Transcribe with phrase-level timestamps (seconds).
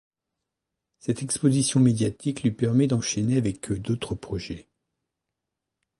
[0.97, 4.67] Cette exposition médiatique lui permet d'enchaîner avec d'autres projets.